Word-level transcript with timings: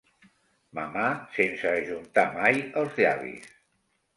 Mamar 0.77 1.09
sense 1.35 1.73
ajuntar 1.81 2.25
mai 2.39 2.59
els 2.83 2.99
llavis. 3.05 3.53